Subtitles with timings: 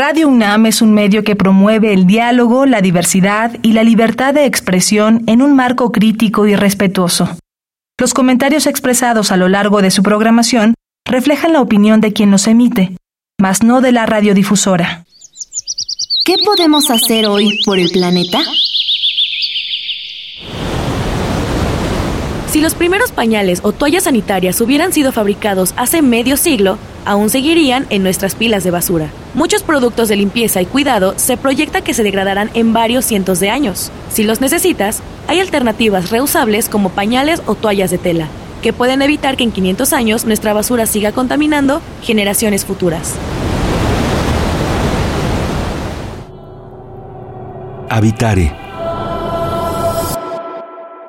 [0.00, 4.44] Radio UNAM es un medio que promueve el diálogo, la diversidad y la libertad de
[4.44, 7.28] expresión en un marco crítico y respetuoso.
[7.98, 10.74] Los comentarios expresados a lo largo de su programación
[11.04, 12.96] reflejan la opinión de quien los emite,
[13.40, 15.04] mas no de la radiodifusora.
[16.24, 18.38] ¿Qué podemos hacer hoy por el planeta?
[22.46, 26.78] Si los primeros pañales o toallas sanitarias hubieran sido fabricados hace medio siglo,
[27.08, 29.08] aún seguirían en nuestras pilas de basura.
[29.32, 33.48] Muchos productos de limpieza y cuidado se proyecta que se degradarán en varios cientos de
[33.48, 33.90] años.
[34.10, 38.28] Si los necesitas, hay alternativas reusables como pañales o toallas de tela,
[38.62, 43.14] que pueden evitar que en 500 años nuestra basura siga contaminando generaciones futuras.
[47.88, 48.67] Habitare.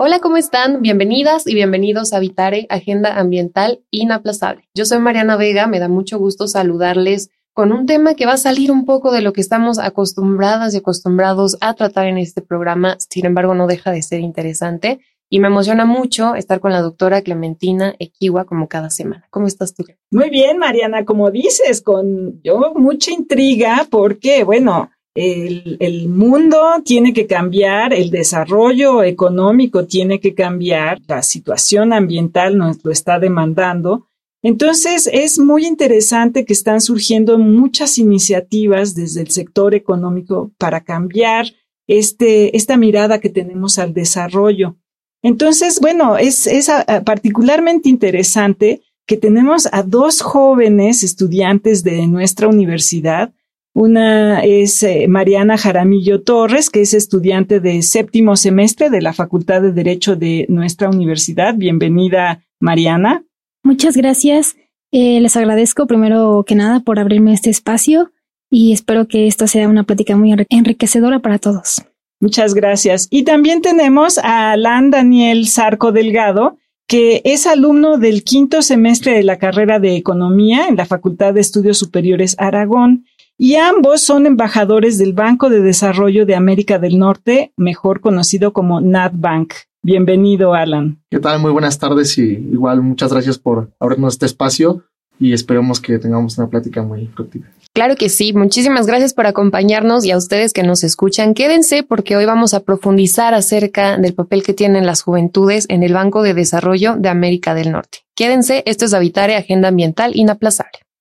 [0.01, 0.81] Hola, ¿cómo están?
[0.81, 4.69] Bienvenidas y bienvenidos a Habitare, Agenda Ambiental Inaplazable.
[4.73, 8.37] Yo soy Mariana Vega, me da mucho gusto saludarles con un tema que va a
[8.37, 12.95] salir un poco de lo que estamos acostumbradas y acostumbrados a tratar en este programa,
[13.09, 17.21] sin embargo no deja de ser interesante y me emociona mucho estar con la doctora
[17.21, 19.27] Clementina Equiwa como cada semana.
[19.31, 19.83] ¿Cómo estás tú?
[20.11, 27.27] Muy bien, Mariana, como dices, con yo mucha intriga porque, bueno, el, mundo tiene que
[27.27, 34.07] cambiar, el desarrollo económico tiene que cambiar, la situación ambiental nos lo está demandando.
[34.41, 41.47] Entonces, es muy interesante que están surgiendo muchas iniciativas desde el sector económico para cambiar
[41.87, 44.77] este, esta mirada que tenemos al desarrollo.
[45.21, 46.71] Entonces, bueno, es, es
[47.03, 53.33] particularmente interesante que tenemos a dos jóvenes estudiantes de nuestra universidad
[53.79, 59.61] una es eh, Mariana Jaramillo Torres, que es estudiante de séptimo semestre de la Facultad
[59.61, 61.55] de Derecho de nuestra universidad.
[61.55, 63.23] Bienvenida, Mariana.
[63.63, 64.57] Muchas gracias.
[64.91, 68.11] Eh, les agradezco primero que nada por abrirme este espacio
[68.51, 71.81] y espero que esto sea una plática muy enriquecedora para todos.
[72.19, 73.07] Muchas gracias.
[73.09, 79.23] Y también tenemos a Alan Daniel Sarco Delgado, que es alumno del quinto semestre de
[79.23, 83.05] la carrera de Economía en la Facultad de Estudios Superiores Aragón
[83.41, 88.81] y ambos son embajadores del Banco de Desarrollo de América del Norte, mejor conocido como
[88.81, 89.53] NatBank.
[89.81, 91.01] Bienvenido, Alan.
[91.09, 91.39] ¿Qué tal?
[91.39, 94.83] Muy buenas tardes y igual muchas gracias por abrirnos este espacio
[95.21, 97.47] y esperemos que tengamos una plática muy productiva.
[97.71, 102.17] Claro que sí, muchísimas gracias por acompañarnos y a ustedes que nos escuchan, quédense porque
[102.17, 106.33] hoy vamos a profundizar acerca del papel que tienen las juventudes en el Banco de
[106.33, 107.99] Desarrollo de América del Norte.
[108.15, 110.79] Quédense, esto es Habitare Agenda Ambiental Inaplazable.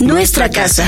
[0.00, 0.84] Nuestra casa.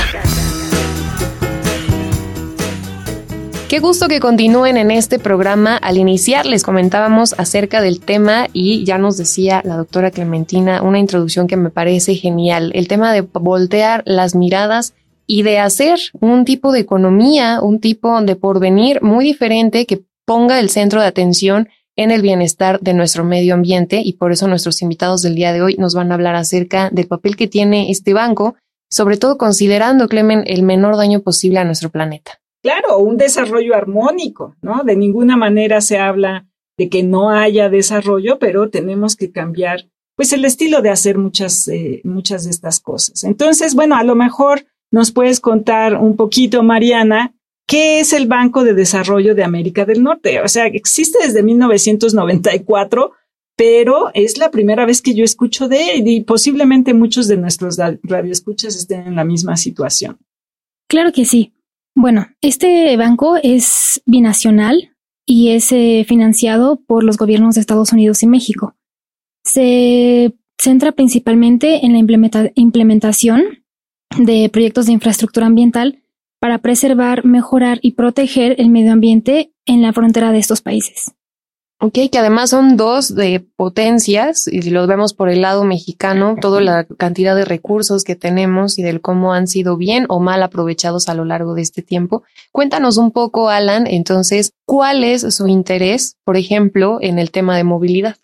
[3.68, 5.76] Qué gusto que continúen en este programa.
[5.76, 10.98] Al iniciar les comentábamos acerca del tema y ya nos decía la doctora Clementina una
[10.98, 12.72] introducción que me parece genial.
[12.74, 18.20] El tema de voltear las miradas y de hacer un tipo de economía, un tipo
[18.20, 23.24] de porvenir muy diferente que ponga el centro de atención en el bienestar de nuestro
[23.24, 26.34] medio ambiente y por eso nuestros invitados del día de hoy nos van a hablar
[26.34, 28.56] acerca del papel que tiene este banco
[28.90, 32.40] sobre todo considerando, Clemen, el menor daño posible a nuestro planeta.
[32.62, 34.82] Claro, un desarrollo armónico, ¿no?
[34.84, 40.32] De ninguna manera se habla de que no haya desarrollo, pero tenemos que cambiar, pues,
[40.32, 43.24] el estilo de hacer muchas, eh, muchas de estas cosas.
[43.24, 47.34] Entonces, bueno, a lo mejor nos puedes contar un poquito, Mariana,
[47.66, 50.40] ¿qué es el Banco de Desarrollo de América del Norte?
[50.40, 53.12] O sea, existe desde 1994,
[53.56, 57.78] pero es la primera vez que yo escucho de él y posiblemente muchos de nuestros
[58.02, 60.18] radioescuchas estén en la misma situación.
[60.88, 61.54] Claro que sí.
[61.94, 64.94] Bueno, este banco es binacional
[65.24, 68.76] y es eh, financiado por los gobiernos de Estados Unidos y México.
[69.44, 73.64] Se centra principalmente en la implementación
[74.18, 76.02] de proyectos de infraestructura ambiental
[76.38, 81.15] para preservar, mejorar y proteger el medio ambiente en la frontera de estos países.
[81.78, 86.36] Ok, que además son dos de potencias, y si los vemos por el lado mexicano,
[86.40, 90.42] toda la cantidad de recursos que tenemos y del cómo han sido bien o mal
[90.42, 92.22] aprovechados a lo largo de este tiempo.
[92.50, 97.64] Cuéntanos un poco, Alan, entonces, ¿cuál es su interés, por ejemplo, en el tema de
[97.64, 98.16] movilidad?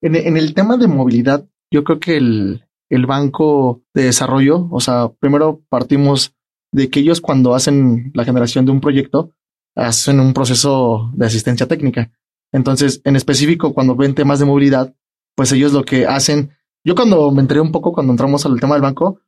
[0.00, 4.80] En, en el tema de movilidad, yo creo que el, el Banco de Desarrollo, o
[4.80, 6.34] sea, primero partimos
[6.72, 9.32] de que ellos cuando hacen la generación de un proyecto,
[9.76, 12.10] hacen un proceso de asistencia técnica.
[12.52, 14.94] Entonces, en específico, cuando ven temas de movilidad,
[15.36, 16.50] pues ellos lo que hacen,
[16.84, 19.20] yo cuando me enteré un poco cuando entramos al tema del banco,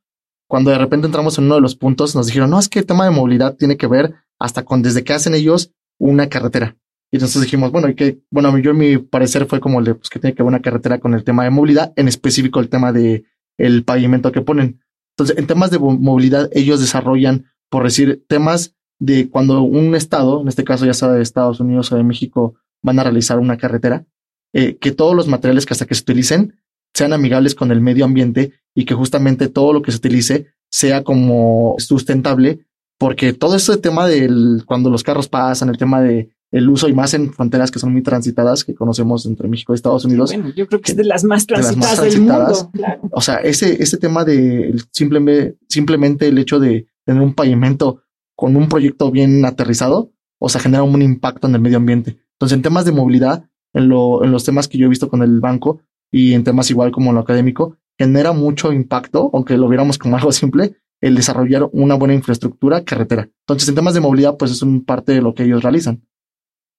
[0.47, 2.85] cuando de repente entramos en uno de los puntos, nos dijeron, no, es que el
[2.85, 6.75] tema de movilidad tiene que ver hasta con desde que hacen ellos una carretera.
[7.11, 10.09] Y entonces dijimos, bueno, y que, bueno, yo mi parecer fue como el de, pues
[10.09, 12.91] que tiene que ver una carretera con el tema de movilidad, en específico el tema
[12.91, 13.23] de
[13.57, 14.81] el pavimento que ponen.
[15.15, 20.47] Entonces, en temas de movilidad, ellos desarrollan, por decir, temas de cuando un estado, en
[20.47, 24.05] este caso ya sea de Estados Unidos o de México, van a realizar una carretera,
[24.53, 26.59] eh, que todos los materiales que hasta que se utilicen
[26.93, 31.03] sean amigables con el medio ambiente y que justamente todo lo que se utilice sea
[31.03, 32.65] como sustentable,
[32.99, 36.93] porque todo ese tema del cuando los carros pasan, el tema de el uso y
[36.93, 40.31] más en fronteras que son muy transitadas que conocemos entre México y Estados Unidos.
[40.31, 42.71] bueno, yo creo que es de las más transitadas, del mundo.
[43.09, 48.03] O sea, ese, ese tema de simplemente, simplemente el hecho de tener un pavimento
[48.35, 52.19] con un proyecto bien aterrizado, o sea, genera un impacto en el medio ambiente.
[52.43, 55.23] Entonces, en temas de movilidad, en, lo, en los temas que yo he visto con
[55.23, 55.79] el banco
[56.11, 60.33] y en temas igual como lo académico, genera mucho impacto, aunque lo viéramos como algo
[60.33, 63.29] simple, el desarrollar una buena infraestructura carretera.
[63.47, 66.05] Entonces, en temas de movilidad, pues es un parte de lo que ellos realizan.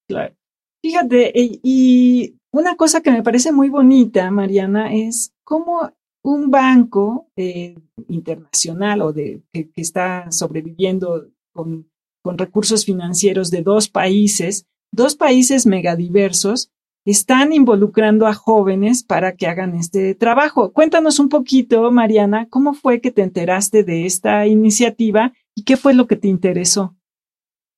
[0.07, 0.35] Claro.
[0.83, 5.91] Fíjate, y una cosa que me parece muy bonita, Mariana, es cómo
[6.23, 7.75] un banco eh,
[8.09, 11.91] internacional o de que, está sobreviviendo con,
[12.23, 16.71] con, recursos financieros de dos países, dos países megadiversos,
[17.05, 20.73] están involucrando a jóvenes para que hagan este trabajo.
[20.73, 25.95] Cuéntanos un poquito, Mariana, cómo fue que te enteraste de esta iniciativa y qué fue
[25.95, 26.97] lo que te interesó.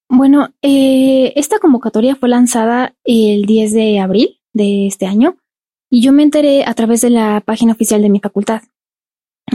[0.08, 5.36] Bueno, eh, esta convocatoria fue lanzada el 10 de abril de este año
[5.90, 8.62] y yo me enteré a través de la página oficial de mi facultad.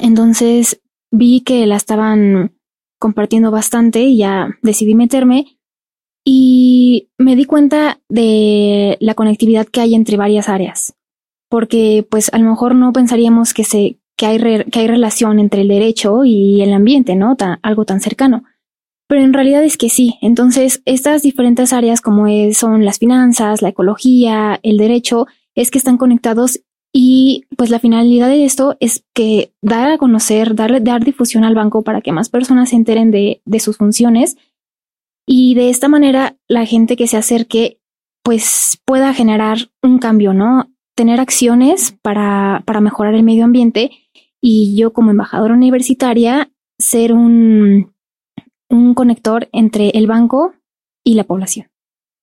[0.01, 2.57] Entonces vi que la estaban
[2.99, 5.60] compartiendo bastante y ya decidí meterme
[6.23, 10.93] y me di cuenta de la conectividad que hay entre varias áreas,
[11.49, 14.39] porque pues a lo mejor no pensaríamos que se que hay
[14.71, 17.35] que hay relación entre el derecho y el ambiente, ¿no?
[17.61, 18.43] algo tan cercano
[19.11, 20.17] pero en realidad es que sí.
[20.21, 25.97] Entonces, estas diferentes áreas como son las finanzas, la ecología, el derecho, es que están
[25.97, 26.61] conectados
[26.93, 31.55] y pues la finalidad de esto es que dar a conocer, darle, dar difusión al
[31.55, 34.37] banco para que más personas se enteren de, de sus funciones
[35.25, 37.79] y de esta manera la gente que se acerque
[38.23, 40.71] pues pueda generar un cambio, ¿no?
[40.95, 43.91] Tener acciones para, para mejorar el medio ambiente
[44.39, 47.93] y yo como embajadora universitaria ser un,
[48.69, 50.53] un conector entre el banco
[51.03, 51.67] y la población.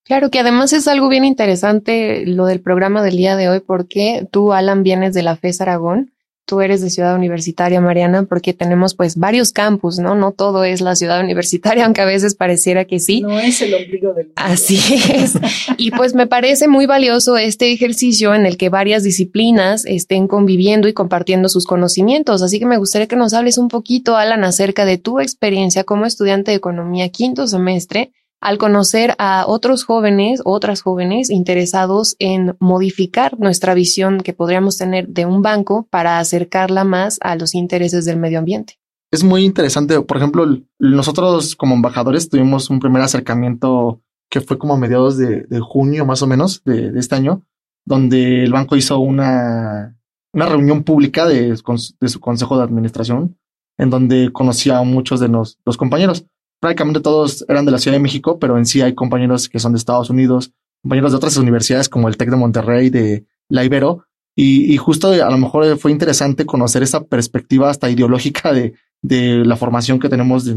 [0.03, 4.27] Claro que además es algo bien interesante lo del programa del día de hoy, porque
[4.31, 6.13] tú, Alan, vienes de la FES Aragón
[6.49, 10.15] tú eres de Ciudad Universitaria, Mariana, porque tenemos pues varios campus, ¿no?
[10.15, 13.21] No todo es la Ciudad Universitaria, aunque a veces pareciera que sí.
[13.21, 14.33] No es el ombligo del mundo.
[14.35, 14.79] Así
[15.13, 15.37] es.
[15.77, 20.87] y pues me parece muy valioso este ejercicio en el que varias disciplinas estén conviviendo
[20.87, 22.41] y compartiendo sus conocimientos.
[22.41, 26.07] Así que me gustaría que nos hables un poquito, Alan, acerca de tu experiencia como
[26.07, 28.11] estudiante de economía quinto semestre
[28.41, 35.07] al conocer a otros jóvenes, otras jóvenes interesados en modificar nuestra visión que podríamos tener
[35.09, 38.79] de un banco para acercarla más a los intereses del medio ambiente.
[39.11, 39.99] Es muy interesante.
[40.01, 40.45] Por ejemplo,
[40.77, 46.21] nosotros como embajadores tuvimos un primer acercamiento que fue como a mediados de, junio más
[46.21, 47.43] o menos de, este año,
[47.83, 49.97] donde el banco hizo una,
[50.31, 53.37] una reunión pública de, su consejo de administración,
[53.77, 56.25] en donde conocía a muchos de los compañeros
[56.59, 59.73] prácticamente todos eran de la Ciudad de México, pero en sí hay compañeros que son
[59.73, 60.51] de Estados Unidos,
[60.81, 64.05] compañeros de otras universidades como el TEC de Monterrey, de la Ibero,
[64.41, 69.57] y, justo a lo mejor fue interesante conocer esa perspectiva hasta ideológica de, de la
[69.57, 70.49] formación que tenemos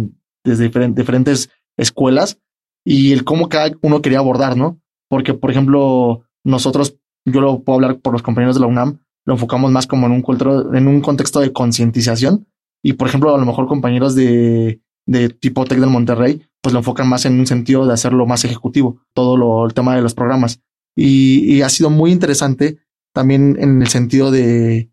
[0.44, 2.38] desde diferentes, escuelas
[2.84, 4.80] y el cómo cada uno quería abordar, ¿no?
[5.08, 9.34] Porque, por ejemplo, nosotros, yo lo puedo hablar por los compañeros de la UNAM, lo
[9.34, 12.46] enfocamos más como en un, en un contexto de concientización
[12.84, 16.80] y, por ejemplo, a lo mejor compañeros de de tipo Tech del Monterrey, pues lo
[16.80, 20.14] enfocan más en un sentido de hacerlo más ejecutivo, todo lo, el tema de los
[20.14, 20.60] programas.
[20.96, 22.78] Y, ha sido muy interesante
[23.14, 24.90] también en el sentido de,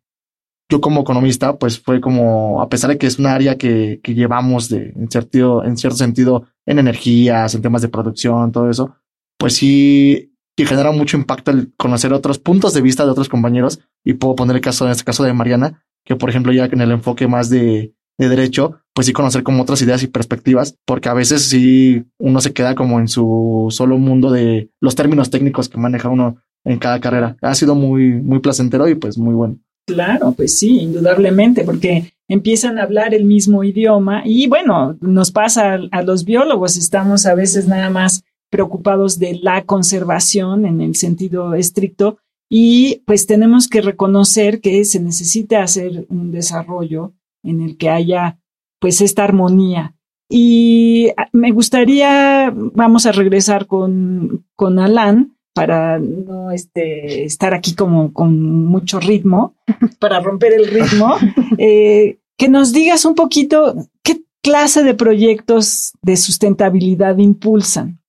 [0.69, 4.13] yo como economista, pues fue como, a pesar de que es un área que, que
[4.13, 8.95] llevamos de, en, cierto, en cierto sentido en energías, en temas de producción, todo eso,
[9.37, 13.79] pues sí que genera mucho impacto el conocer otros puntos de vista de otros compañeros
[14.03, 16.81] y puedo poner el caso, en este caso de Mariana, que por ejemplo ya en
[16.81, 21.07] el enfoque más de, de derecho, pues sí conocer como otras ideas y perspectivas, porque
[21.07, 25.69] a veces sí uno se queda como en su solo mundo de los términos técnicos
[25.69, 27.37] que maneja uno en cada carrera.
[27.41, 29.57] Ha sido muy, muy placentero y pues muy bueno.
[29.87, 35.79] Claro, pues sí, indudablemente, porque empiezan a hablar el mismo idioma y bueno, nos pasa
[35.89, 41.53] a, los biólogos, estamos a veces nada más preocupados de la conservación en el sentido
[41.53, 42.17] estricto
[42.49, 47.13] y pues tenemos que reconocer que se necesita hacer un desarrollo
[47.43, 48.39] en el que haya
[48.79, 49.95] pues esta armonía.
[50.29, 58.13] Y me gustaría, vamos a regresar con, con Alan, para no este, estar aquí como
[58.13, 59.55] con mucho ritmo,
[59.99, 61.15] para romper el ritmo,
[61.57, 67.99] eh, que nos digas un poquito qué clase de proyectos de sustentabilidad impulsan.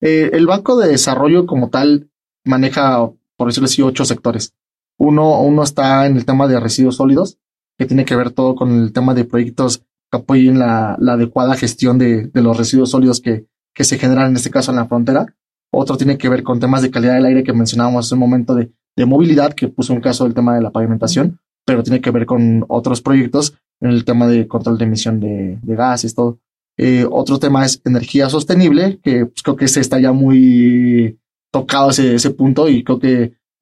[0.00, 2.10] Eh, el Banco de Desarrollo como tal
[2.44, 4.54] maneja, por decirlo así, ocho sectores.
[4.98, 7.38] Uno, uno está en el tema de residuos sólidos,
[7.78, 11.98] que tiene que ver todo con el tema de proyectos que apoyen la, adecuada gestión
[11.98, 15.34] de, de, los residuos sólidos que, que se generan en este caso en la frontera.
[15.70, 18.54] Otro tiene que ver con temas de calidad del aire que mencionábamos hace un momento
[18.54, 22.10] de, de movilidad, que puso un caso del tema de la pavimentación, pero tiene que
[22.10, 26.40] ver con otros proyectos en el tema de control de emisión de, de gases, todo.
[26.76, 31.18] Eh, otro tema es energía sostenible, que pues, creo que se está ya muy
[31.52, 33.08] tocado ese, ese punto y creo que,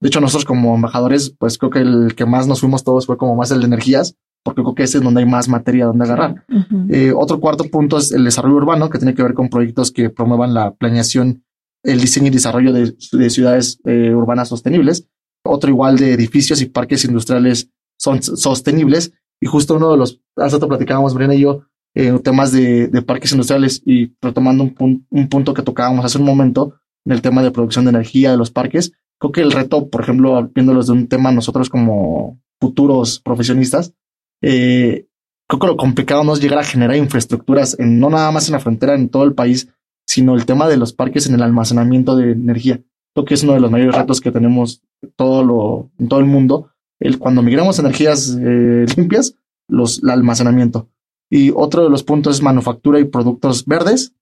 [0.00, 3.16] de hecho, nosotros como embajadores, pues creo que el que más nos fuimos todos fue
[3.16, 6.04] como más el de energías, porque creo que ese es donde hay más materia donde
[6.04, 6.44] agarrar.
[6.88, 10.08] eh, otro cuarto punto es el desarrollo urbano, que tiene que ver con proyectos que
[10.08, 11.42] promuevan la planeación
[11.82, 15.08] el diseño y desarrollo de, de ciudades eh, urbanas sostenibles,
[15.44, 19.12] otro igual de edificios y parques industriales son sostenibles.
[19.40, 21.62] Y justo uno de los, hace rato platicábamos, Brena y yo,
[21.94, 26.18] eh, temas de, de, parques industriales y retomando un, pun un, punto que tocábamos hace
[26.18, 26.74] un momento
[27.04, 28.92] en el tema de producción de energía de los parques.
[29.18, 33.94] Creo que el reto, por ejemplo, viéndolos de un tema nosotros como futuros profesionistas,
[34.42, 35.06] eh,
[35.48, 38.52] creo que lo complicado no es llegar a generar infraestructuras en, no nada más en
[38.52, 39.68] la frontera, en todo el país,
[40.06, 42.82] sino el tema de los parques en el almacenamiento de energía.
[43.14, 44.82] Creo que es uno de los mayores retos que tenemos
[45.16, 46.70] todo lo, en todo el mundo.
[47.00, 49.36] El, cuando migramos energías eh, limpias,
[49.68, 50.88] los, el almacenamiento.
[51.30, 54.14] Y otro de los puntos es manufactura y productos verdes.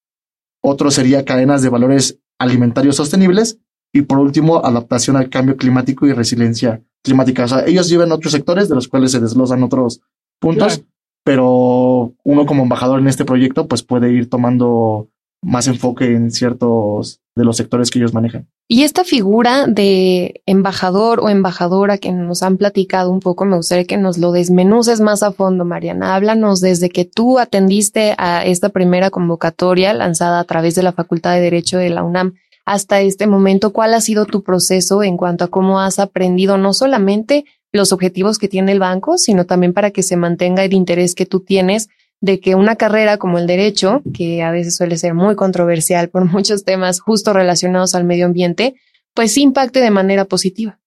[0.62, 3.58] Otro sería cadenas de valores alimentarios sostenibles.
[3.92, 7.44] Y por último, adaptación al cambio climático y resiliencia climática.
[7.44, 10.00] O sea, ellos llevan otros sectores de los cuales se desglosan otros
[10.40, 10.90] puntos, claro.
[11.22, 15.10] pero uno como embajador en este proyecto, pues puede ir tomando
[15.42, 18.48] más enfoque en ciertos de los sectores que ellos manejan.
[18.66, 23.84] Y esta figura de embajador o embajadora que nos han platicado un poco, me gustaría
[23.84, 26.14] que nos lo desmenuces más a fondo, Mariana.
[26.14, 31.34] Háblanos desde que tú atendiste a esta primera convocatoria lanzada a través de la Facultad
[31.34, 32.34] de Derecho de la UNAM
[32.64, 36.72] hasta este momento, ¿cuál ha sido tu proceso en cuanto a cómo has aprendido no
[36.72, 41.14] solamente los objetivos que tiene el banco, sino también para que se mantenga el interés
[41.14, 41.88] que tú tienes
[42.20, 46.24] de que una carrera como el derecho, que a veces suele ser muy controversial por
[46.32, 48.76] muchos temas justo relacionados al medio ambiente,
[49.12, 50.80] pues impacte de manera positiva.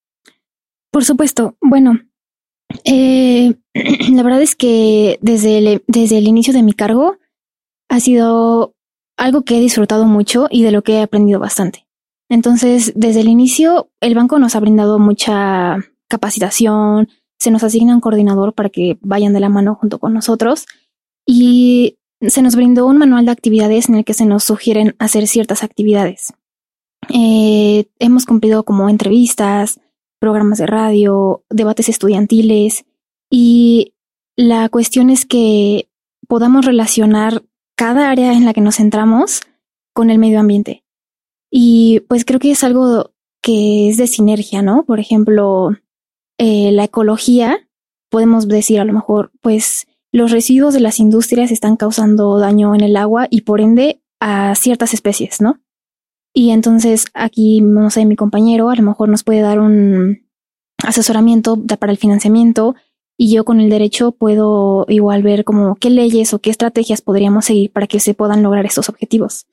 [0.91, 1.55] Por supuesto.
[1.62, 2.00] Bueno,
[2.86, 3.53] eh,
[4.13, 7.17] la verdad es que desde el, desde el inicio de mi cargo
[7.89, 8.74] ha sido
[9.17, 11.88] algo que he disfrutado mucho y de lo que he aprendido bastante.
[12.29, 17.09] Entonces, desde el inicio, el banco nos ha brindado mucha capacitación,
[17.39, 20.65] se nos asigna un coordinador para que vayan de la mano junto con nosotros
[21.25, 25.27] y se nos brindó un manual de actividades en el que se nos sugieren hacer
[25.27, 26.33] ciertas actividades.
[27.09, 29.79] Eh, hemos cumplido como entrevistas,
[30.19, 32.86] programas de radio, debates estudiantiles
[33.29, 33.93] y
[34.36, 35.89] la cuestión es que
[36.27, 37.43] podamos relacionar
[37.77, 39.41] cada área en la que nos centramos
[39.93, 40.84] con el medio ambiente.
[41.50, 44.84] Y pues creo que es algo que es de sinergia, ¿no?
[44.84, 45.69] Por ejemplo,
[46.38, 47.67] eh, la ecología,
[48.10, 52.81] podemos decir a lo mejor, pues los residuos de las industrias están causando daño en
[52.81, 55.62] el agua y por ende a ciertas especies, ¿no?
[56.34, 60.27] Y entonces aquí, no sé, mi compañero a lo mejor nos puede dar un
[60.84, 62.75] asesoramiento para el financiamiento
[63.17, 67.45] y yo con el derecho puedo igual ver como qué leyes o qué estrategias podríamos
[67.45, 69.47] seguir para que se puedan lograr estos objetivos.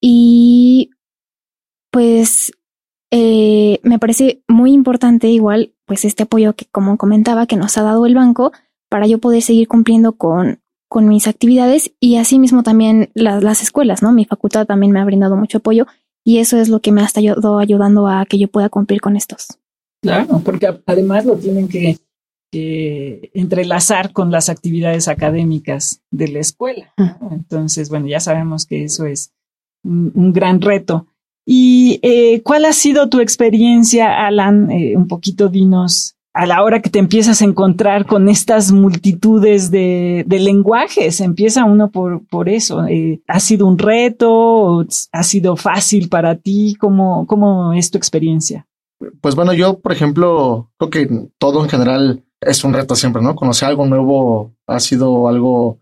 [0.00, 0.90] Y
[1.90, 2.52] pues
[3.10, 7.82] eh, me parece muy importante igual pues este apoyo que como comentaba que nos ha
[7.82, 8.52] dado el banco
[8.88, 14.02] para yo poder seguir cumpliendo con, con mis actividades y asimismo también la, las escuelas,
[14.02, 14.12] ¿no?
[14.12, 15.86] Mi facultad también me ha brindado mucho apoyo
[16.24, 19.16] y eso es lo que me ha estado ayudando a que yo pueda cumplir con
[19.16, 19.58] estos.
[20.02, 21.98] Claro, porque además lo tienen que,
[22.50, 26.92] que entrelazar con las actividades académicas de la escuela.
[26.96, 27.30] ¿no?
[27.32, 29.32] Entonces, bueno, ya sabemos que eso es
[29.84, 31.06] un, un gran reto.
[31.46, 34.70] ¿Y eh, cuál ha sido tu experiencia, Alan?
[34.70, 39.70] Eh, un poquito dinos a la hora que te empiezas a encontrar con estas multitudes
[39.70, 42.86] de, de lenguajes, empieza uno por, por eso.
[42.86, 44.86] Eh, ¿Ha sido un reto?
[45.10, 46.76] ¿Ha sido fácil para ti?
[46.78, 48.68] ¿Cómo, ¿Cómo es tu experiencia?
[49.20, 53.34] Pues bueno, yo, por ejemplo, creo que todo en general es un reto siempre, ¿no?
[53.34, 55.80] Conocer algo nuevo ha sido algo,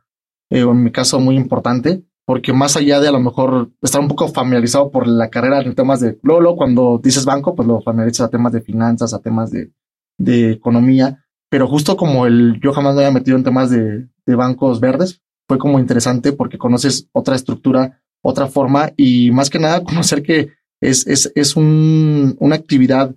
[0.50, 4.08] eh, en mi caso, muy importante, porque más allá de a lo mejor estar un
[4.08, 8.26] poco familiarizado por la carrera en temas de, luego, cuando dices banco, pues lo familiarizas
[8.26, 9.72] a temas de finanzas, a temas de,
[10.18, 14.34] de economía, pero justo como el, yo jamás me había metido en temas de, de
[14.34, 19.84] bancos verdes, fue como interesante porque conoces otra estructura, otra forma y más que nada
[19.84, 23.14] conocer que es, es, es un, una actividad,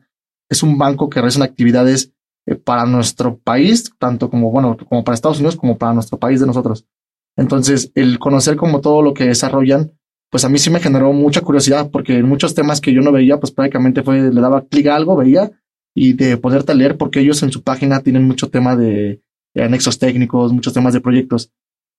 [0.49, 2.13] es un banco que realiza actividades
[2.49, 6.39] eh, para nuestro país, tanto como, bueno, como para Estados Unidos, como para nuestro país
[6.39, 6.85] de nosotros.
[7.37, 9.91] Entonces, el conocer como todo lo que desarrollan,
[10.31, 13.11] pues a mí sí me generó mucha curiosidad, porque en muchos temas que yo no
[13.11, 15.51] veía, pues prácticamente fue, le daba clic a algo, veía,
[15.95, 19.21] y de poderte leer, porque ellos en su página tienen mucho tema de,
[19.55, 21.51] anexos técnicos, muchos temas de proyectos.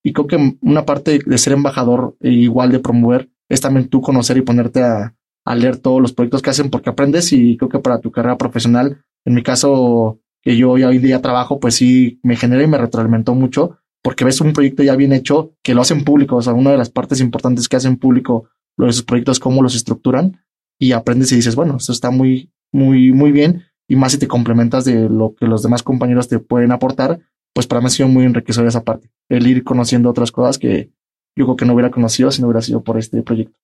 [0.03, 4.01] Y creo que una parte de ser embajador e igual de promover es también tú
[4.01, 5.15] conocer y ponerte a,
[5.45, 8.39] a leer todos los proyectos que hacen porque aprendes y creo que para tu carrera
[8.39, 12.79] profesional, en mi caso, que yo hoy día trabajo, pues sí me genera y me
[12.79, 16.37] retroalimentó mucho porque ves un proyecto ya bien hecho que lo hacen público.
[16.37, 19.75] O sea, una de las partes importantes que hacen público los sus proyectos, cómo los
[19.75, 20.41] estructuran
[20.79, 23.65] y aprendes y dices, bueno, esto está muy, muy, muy bien.
[23.89, 27.21] Y más si te complementas de lo que los demás compañeros te pueden aportar,
[27.53, 29.11] pues para mí ha sido muy enriquecedor esa parte.
[29.29, 30.91] El ir conociendo otras cosas que
[31.37, 33.59] yo creo que no hubiera conocido si no hubiera sido por este proyecto.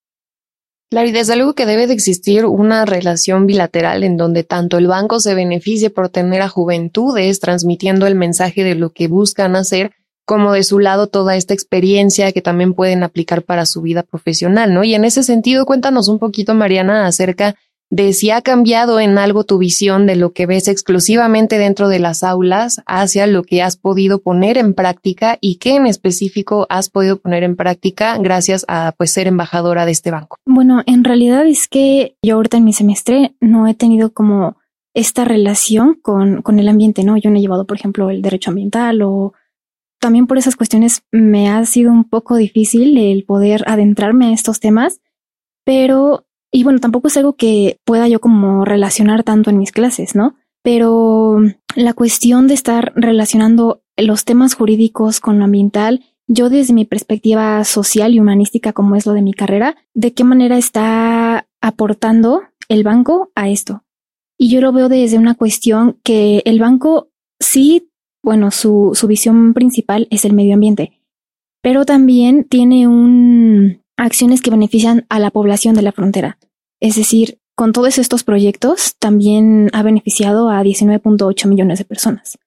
[0.89, 4.87] Claro, y desde luego que debe de existir una relación bilateral en donde tanto el
[4.87, 9.91] banco se beneficie por tener a juventudes transmitiendo el mensaje de lo que buscan hacer,
[10.25, 14.73] como de su lado toda esta experiencia que también pueden aplicar para su vida profesional,
[14.73, 14.85] ¿no?
[14.85, 17.55] Y en ese sentido, cuéntanos un poquito, Mariana, acerca
[17.89, 21.99] de si ha cambiado en algo tu visión de lo que ves exclusivamente dentro de
[21.99, 26.89] las aulas hacia lo que has podido poner en práctica y qué en específico has
[26.89, 30.37] podido poner en práctica gracias a pues ser embajadora de este banco.
[30.45, 34.57] Bueno, en realidad es que yo ahorita en mi semestre no he tenido como
[34.93, 37.17] esta relación con, con el ambiente, ¿no?
[37.17, 39.33] Yo no he llevado, por ejemplo, el derecho ambiental o
[39.99, 44.59] también por esas cuestiones me ha sido un poco difícil el poder adentrarme a estos
[44.59, 45.01] temas,
[45.63, 50.15] pero y bueno, tampoco es algo que pueda yo como relacionar tanto en mis clases,
[50.15, 50.35] ¿no?
[50.63, 51.39] Pero
[51.75, 57.63] la cuestión de estar relacionando los temas jurídicos con lo ambiental, yo desde mi perspectiva
[57.63, 62.83] social y humanística, como es lo de mi carrera, ¿de qué manera está aportando el
[62.83, 63.83] banco a esto?
[64.37, 67.89] Y yo lo veo desde una cuestión que el banco sí,
[68.23, 70.99] bueno, su, su visión principal es el medio ambiente,
[71.61, 76.37] pero también tiene un, acciones que benefician a la población de la frontera.
[76.79, 82.37] Es decir, con todos estos proyectos también ha beneficiado a 19.8 millones de personas.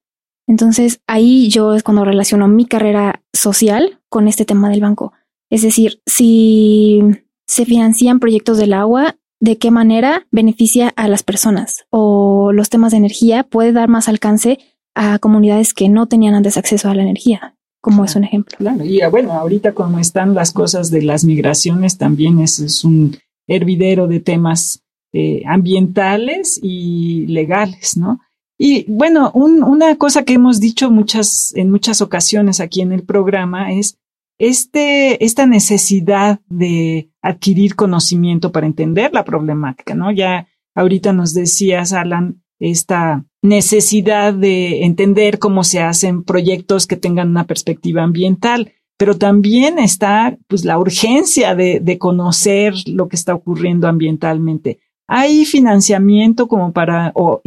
[0.46, 5.12] Entonces ahí yo es cuando relaciono mi carrera social con este tema del banco.
[5.50, 7.00] Es decir, si
[7.46, 11.86] se financian proyectos del agua, ¿de qué manera beneficia a las personas?
[11.90, 14.58] O los temas de energía puede dar más alcance
[14.94, 18.56] a comunidades que no tenían antes acceso a la energía como es un ejemplo.
[18.58, 23.16] Claro, y ah, bueno, ahorita como están las cosas de las migraciones, también es, un
[23.46, 28.20] hervidero de temas eh, ambientales y legales, ¿no?
[28.58, 33.72] Y bueno, una cosa que hemos dicho muchas, en muchas ocasiones aquí en el programa
[33.72, 33.96] es
[34.38, 40.12] este, esta necesidad de adquirir conocimiento para entender la problemática, ¿no?
[40.12, 47.30] Ya ahorita nos decías, Alan, esta necesidad de entender cómo se hacen proyectos que tengan
[47.30, 53.34] una perspectiva ambiental, pero también está pues la urgencia de, de conocer lo que está
[53.34, 54.78] ocurriendo ambientalmente.
[55.08, 57.42] Hay financiamiento como para, o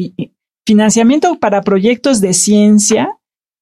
[0.65, 3.17] financiamiento para proyectos de ciencia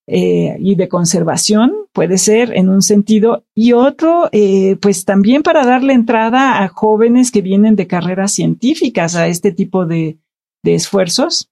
[0.07, 5.65] eh, y de conservación, puede ser en un sentido, y otro, eh, pues también para
[5.65, 10.17] darle entrada a jóvenes que vienen de carreras científicas a este tipo de,
[10.63, 11.49] de esfuerzos?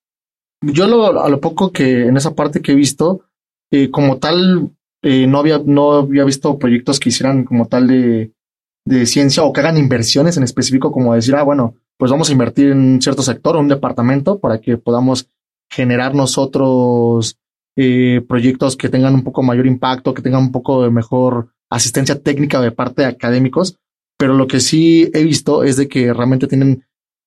[0.62, 3.22] Yo lo, a lo poco que en esa parte que he visto,
[3.72, 8.34] eh, como tal, eh, no, había, no había visto proyectos que hicieran como tal de,
[8.86, 12.32] de ciencia o que hagan inversiones en específico, como decir, ah, bueno, pues vamos a
[12.32, 15.30] invertir en un cierto sector o un departamento para que podamos
[15.70, 17.38] generar nosotros
[17.76, 22.22] eh, proyectos que tengan un poco mayor impacto, que tengan un poco de mejor asistencia
[22.22, 23.78] técnica de parte de académicos.
[24.18, 26.86] Pero lo que sí he visto es de que realmente tienen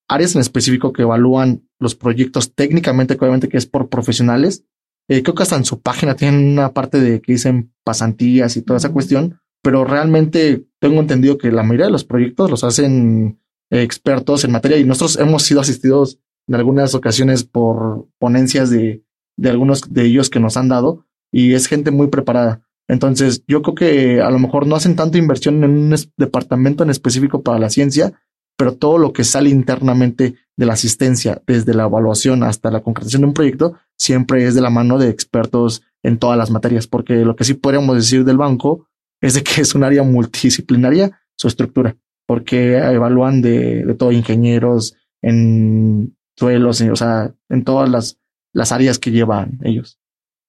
[0.09, 4.65] áreas en específico que evalúan los proyectos técnicamente, obviamente que es por profesionales.
[5.09, 8.63] Eh, creo que hasta en su página tienen una parte de que dicen pasantías y
[8.63, 13.41] toda esa cuestión, pero realmente tengo entendido que la mayoría de los proyectos los hacen
[13.71, 16.19] eh, expertos en materia y nosotros hemos sido asistidos
[16.49, 19.05] en algunas ocasiones por ponencias de,
[19.37, 22.63] de algunos de ellos que nos han dado y es gente muy preparada.
[22.89, 26.91] Entonces, yo creo que a lo mejor no hacen tanta inversión en un departamento en
[26.91, 28.13] específico para la ciencia,
[28.57, 33.23] pero todo lo que sale internamente de la asistencia, desde la evaluación hasta la concretación
[33.23, 37.15] de un proyecto, siempre es de la mano de expertos en todas las materias, porque
[37.25, 38.89] lo que sí podríamos decir del banco
[39.21, 44.97] es de que es un área multidisciplinaria su estructura, porque evalúan de, de todo ingenieros
[45.23, 48.19] en suelos, o sea, en todas las,
[48.53, 49.99] las áreas que llevan ellos.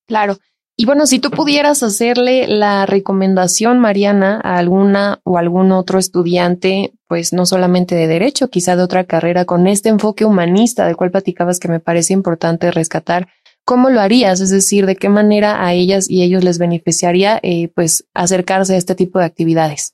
[0.08, 0.38] Claro.
[0.76, 6.94] Y bueno, si tú pudieras hacerle la recomendación, Mariana, a alguna o algún otro estudiante,
[7.08, 11.12] pues no solamente de derecho, quizá de otra carrera, con este enfoque humanista del cual
[11.12, 13.28] platicabas que me parece importante rescatar,
[13.66, 14.42] ¿cómo lo harías?
[14.42, 18.78] Es decir, ¿de qué manera a ellas y ellos les beneficiaría eh, pues acercarse a
[18.78, 19.94] este tipo de actividades?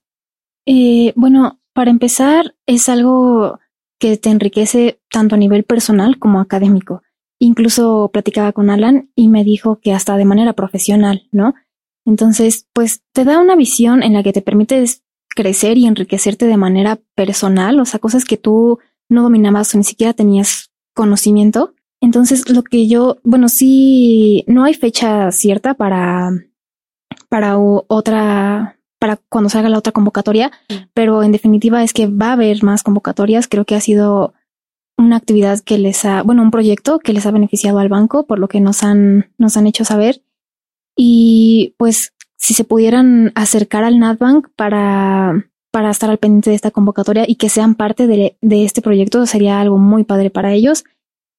[0.66, 3.60] Eh, bueno, para empezar, es algo
[4.00, 7.02] que te enriquece tanto a nivel personal como académico.
[7.40, 11.54] Incluso platicaba con Alan y me dijo que hasta de manera profesional, ¿no?
[12.06, 15.04] Entonces, pues te da una visión en la que te permites
[15.36, 19.84] crecer y enriquecerte de manera personal, o sea, cosas que tú no dominabas o ni
[19.84, 21.74] siquiera tenías conocimiento.
[22.02, 26.32] Entonces, lo que yo, bueno, sí, no hay fecha cierta para,
[27.30, 30.52] para otra, para cuando salga la otra convocatoria,
[30.94, 33.48] pero en definitiva es que va a haber más convocatorias.
[33.48, 34.34] Creo que ha sido
[35.00, 38.38] una actividad que les ha, bueno, un proyecto que les ha beneficiado al banco, por
[38.38, 40.22] lo que nos han, nos han hecho saber.
[40.96, 46.72] Y pues si se pudieran acercar al NatBank para, para estar al pendiente de esta
[46.72, 50.84] convocatoria y que sean parte de, de este proyecto, sería algo muy padre para ellos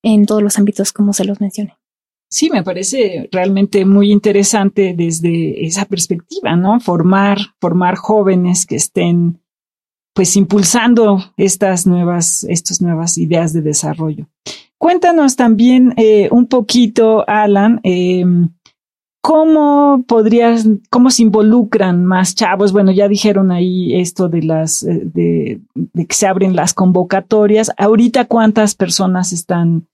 [0.02, 1.76] en todos los ámbitos como se los mencioné.
[2.30, 6.80] Sí, me parece realmente muy interesante desde esa perspectiva, ¿no?
[6.80, 9.42] Formar, formar jóvenes que estén
[10.14, 12.46] pues impulsando estas nuevas,
[12.80, 14.26] nuevas ideas de desarrollo.
[14.78, 18.24] Cuéntanos también eh, un poquito, Alan, eh,
[19.20, 22.72] cómo podrías, cómo se involucran más chavos.
[22.72, 27.70] Bueno, ya dijeron ahí esto de las, eh, de, de que se abren las convocatorias.
[27.76, 29.86] Ahorita, ¿cuántas personas están,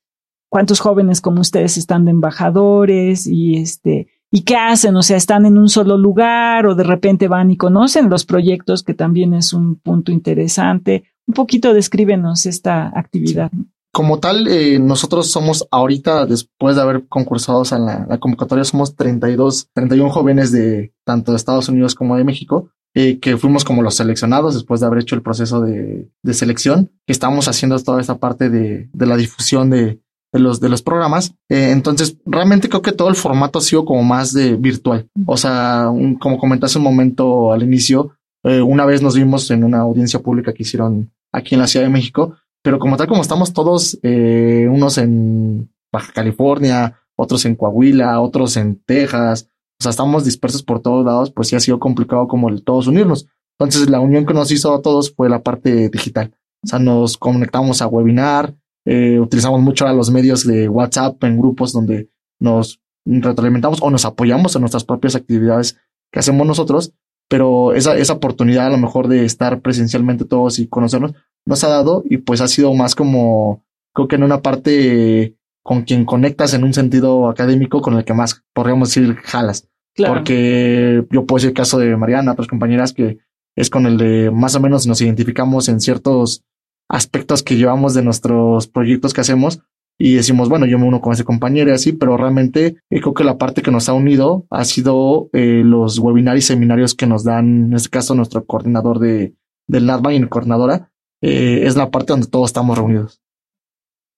[0.49, 4.97] cuántos jóvenes como ustedes están de embajadores y este, ¿Y qué hacen?
[4.97, 8.83] O sea, están en un solo lugar o de repente van y conocen los proyectos,
[8.83, 11.05] que también es un punto interesante.
[11.27, 13.51] Un poquito descríbenos esta actividad.
[13.93, 19.71] Como tal, eh, nosotros somos ahorita, después de haber concursado en la, convocatoria, somos 32,
[19.73, 23.95] 31 jóvenes de tanto de Estados Unidos como de México, eh, que fuimos como los
[23.95, 28.51] seleccionados después de haber hecho el proceso de, selección, que estamos haciendo toda esta parte
[28.51, 29.99] de la difusión de,
[30.37, 31.35] de los, de los programas.
[31.49, 35.09] Eh, entonces, realmente creo que todo el formato ha sido como más de virtual.
[35.27, 38.13] O sea, como comentaste un momento al inicio,
[38.45, 41.87] eh, una vez nos vimos en una audiencia pública que hicieron aquí en la Ciudad
[41.87, 47.57] de México, pero como tal como estamos todos, eh, unos en Baja California, otros en
[47.57, 51.79] Coahuila, otros en Texas, o sea, estamos dispersos por todos lados, pues sí ha sido
[51.79, 53.27] complicado como todos unirnos.
[53.59, 56.35] Entonces, la unión que nos hizo a todos fue la parte digital.
[56.63, 58.55] O sea, nos conectamos a webinar,
[58.87, 64.05] eh, utilizamos mucho a los medios de WhatsApp en grupos donde nos retroalimentamos o nos
[64.05, 65.79] apoyamos en nuestras propias actividades
[66.13, 66.95] que hacemos nosotros,
[67.29, 71.69] pero esa, esa oportunidad a lo mejor de estar presencialmente todos y conocernos nos ha
[71.69, 76.55] dado y pues ha sido más como, creo que en una parte con quien conectas
[76.55, 79.69] en un sentido académico con el que más podríamos decir jalas.
[79.97, 83.19] Porque yo puedo decir el caso de Mariana, otras compañeras que
[83.57, 86.45] es con el de más o menos nos identificamos en ciertos
[86.89, 89.61] aspectos que llevamos de nuestros proyectos que hacemos
[89.99, 93.15] y decimos, bueno, yo me uno con ese compañero y así, pero realmente eh, creo
[93.15, 97.07] que la parte que nos ha unido ha sido eh, los webinarios y seminarios que
[97.07, 99.35] nos dan, en este caso, nuestro coordinador de,
[99.67, 100.91] del NADBA y coordinadora,
[101.23, 103.23] eh, es la parte donde todos estamos reunidos.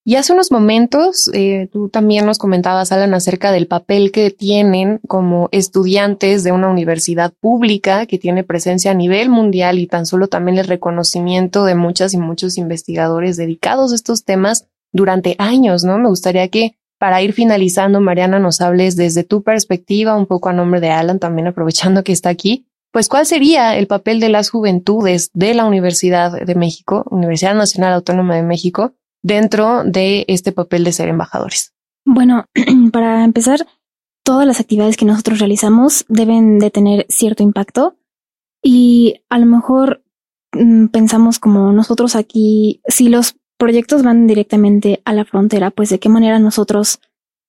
[0.04, 5.00] Y hace unos momentos eh, tú también nos comentabas, Alan, acerca del papel que tienen
[5.06, 10.28] como estudiantes de una universidad pública que tiene presencia a nivel mundial y tan solo
[10.28, 15.98] también el reconocimiento de muchas y muchos investigadores dedicados a estos temas durante años, ¿no?
[15.98, 20.52] Me gustaría que para ir finalizando, Mariana, nos hables desde tu perspectiva, un poco a
[20.52, 24.50] nombre de Alan, también aprovechando que está aquí, pues cuál sería el papel de las
[24.50, 30.84] juventudes de la Universidad de México, Universidad Nacional Autónoma de México, dentro de este papel
[30.84, 31.72] de ser embajadores?
[32.04, 32.46] Bueno,
[32.92, 33.66] para empezar,
[34.24, 37.96] todas las actividades que nosotros realizamos deben de tener cierto impacto
[38.62, 40.02] y a lo mejor
[40.52, 45.98] mm, pensamos como nosotros aquí, si los proyectos van directamente a la frontera, pues de
[45.98, 47.00] qué manera nosotros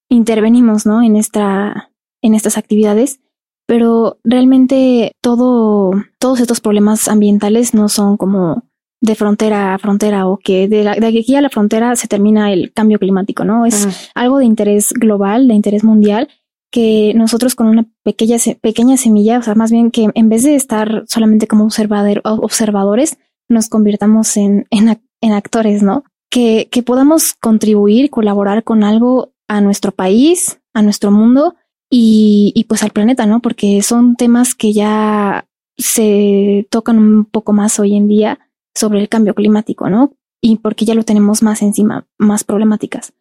[0.10, 1.04] intervenimos, ¿no?
[1.04, 3.20] En esta, en estas actividades.
[3.68, 8.64] Pero realmente todo, todos estos problemas ambientales no son como
[9.02, 12.74] de frontera a frontera o que de, de, aquí a la frontera se termina el
[12.74, 13.66] cambio climático, ¿no?
[13.66, 16.28] Es algo de interés global, de interés mundial,
[16.72, 20.56] que nosotros con una pequeña, pequeña semilla, o sea, más bien que en vez de
[20.56, 26.04] estar solamente como observador, observadores, nos convirtamos en, en, en actores, ¿no?
[26.30, 31.56] Que, que podamos contribuir, colaborar con algo a nuestro país, a nuestro mundo
[31.90, 33.40] y, y pues al planeta, ¿no?
[33.40, 38.40] Porque son temas que ya se tocan un poco más hoy en día
[38.80, 40.14] sobre el cambio climático, ¿no?
[40.42, 43.14] Y porque ya lo tenemos más encima, más problemáticas.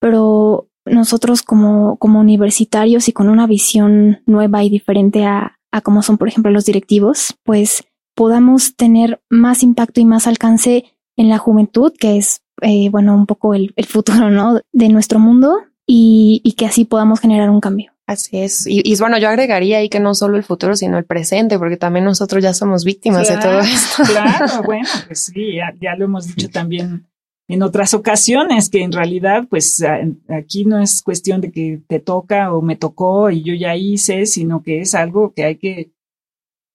[0.00, 6.02] Pero nosotros como, como universitarios y con una visión nueva y diferente a, a cómo
[6.02, 7.84] son, por ejemplo, los directivos, pues
[8.16, 10.84] podamos tener más impacto y más alcance
[11.16, 14.60] en la juventud, que es, eh, bueno, un poco el, el, futuro, ¿no?
[14.72, 17.93] De nuestro mundo y que así podamos generar un cambio.
[18.06, 18.66] Así es.
[18.66, 21.78] Y, y, bueno, yo agregaría ahí que no solo el futuro, sino el presente, porque
[21.78, 24.02] también nosotros ya somos víctimas claro, de todo esto.
[24.04, 27.06] Claro, bueno, pues sí, ya, ya, lo hemos dicho también
[27.48, 29.82] en otras ocasiones, que en realidad, pues
[30.28, 34.26] aquí no es cuestión de que te toca o me tocó y yo ya hice,
[34.26, 35.90] sino que es algo que hay que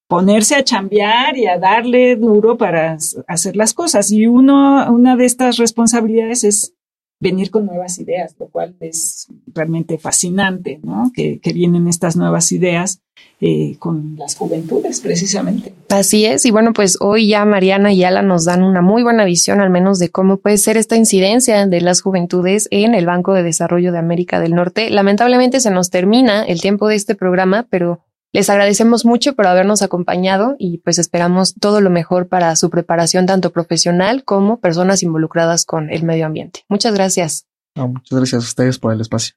[0.07, 4.11] ponerse a chambear y a darle duro para hacer las cosas.
[4.11, 6.73] Y uno, una de estas responsabilidades es
[7.19, 11.11] venir con nuevas ideas, lo cual es realmente fascinante, ¿no?
[11.13, 13.01] Que, que vienen estas nuevas ideas
[13.41, 15.73] eh, con las juventudes, precisamente.
[15.89, 19.25] Así es, y bueno, pues hoy ya Mariana y Ala nos dan una muy buena
[19.25, 23.33] visión, al menos de cómo puede ser esta incidencia de las juventudes en el Banco
[23.33, 24.89] de Desarrollo de América del Norte.
[24.89, 29.81] Lamentablemente se nos termina el tiempo de este programa, pero les agradecemos mucho por habernos
[29.81, 35.65] acompañado y pues esperamos todo lo mejor para su preparación tanto profesional como personas involucradas
[35.65, 36.63] con el medio ambiente.
[36.69, 37.47] Muchas gracias.
[37.75, 39.35] No, muchas gracias a ustedes por el espacio.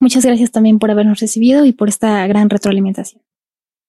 [0.00, 3.22] Muchas gracias también por habernos recibido y por esta gran retroalimentación.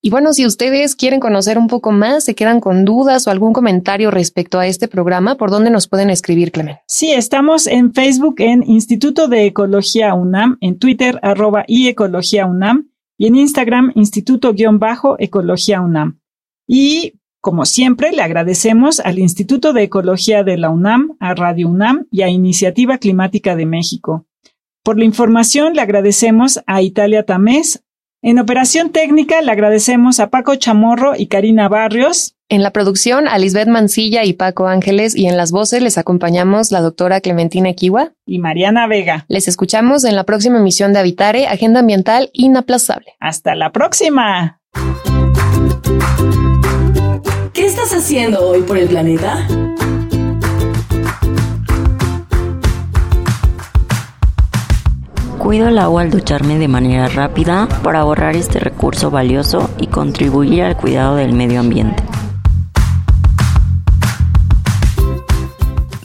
[0.02, 3.52] Y bueno, si ustedes quieren conocer un poco más, se quedan con dudas o algún
[3.52, 6.78] comentario respecto a este programa, ¿por dónde nos pueden escribir, Clemen?
[6.88, 12.90] Sí, estamos en Facebook en Instituto de Ecología UNAM, en Twitter arroba y Ecología UNAM
[13.18, 16.20] y en Instagram Instituto-Ecología UNAM.
[16.68, 22.06] Y como siempre, le agradecemos al Instituto de Ecología de la UNAM, a Radio UNAM
[22.12, 24.26] y a Iniciativa Climática de México.
[24.84, 27.84] Por la información le agradecemos a Italia Tamés.
[28.22, 32.37] En operación técnica le agradecemos a Paco Chamorro y Karina Barrios.
[32.50, 36.72] En la producción, a Lisbeth Mancilla y Paco Ángeles, y en las voces les acompañamos
[36.72, 39.26] la doctora Clementina Equiwa y Mariana Vega.
[39.28, 43.16] Les escuchamos en la próxima emisión de Habitare, Agenda Ambiental Inaplazable.
[43.20, 44.62] Hasta la próxima.
[47.54, 49.46] ¿Qué estás haciendo hoy por el planeta?
[55.38, 60.64] Cuido el agua al ducharme de manera rápida para ahorrar este recurso valioso y contribuir
[60.64, 62.04] al cuidado del medio ambiente.